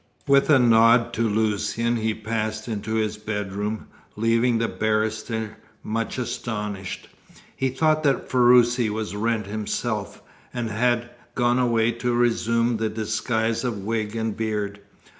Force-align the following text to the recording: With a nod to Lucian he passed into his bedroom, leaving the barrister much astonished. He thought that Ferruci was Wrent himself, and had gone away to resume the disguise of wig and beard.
With 0.25 0.49
a 0.49 0.57
nod 0.57 1.13
to 1.13 1.29
Lucian 1.29 1.97
he 1.97 2.15
passed 2.15 2.67
into 2.67 2.95
his 2.95 3.17
bedroom, 3.19 3.85
leaving 4.15 4.57
the 4.57 4.67
barrister 4.67 5.57
much 5.83 6.17
astonished. 6.17 7.07
He 7.55 7.69
thought 7.69 8.01
that 8.01 8.27
Ferruci 8.27 8.89
was 8.89 9.15
Wrent 9.15 9.45
himself, 9.45 10.23
and 10.55 10.71
had 10.71 11.11
gone 11.35 11.59
away 11.59 11.91
to 11.91 12.15
resume 12.15 12.77
the 12.77 12.89
disguise 12.89 13.63
of 13.63 13.83
wig 13.83 14.15
and 14.15 14.35
beard. 14.35 14.79